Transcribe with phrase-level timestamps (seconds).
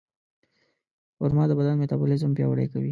[1.17, 2.79] خرما د بدن میتابولیزم پیاوړی کوي.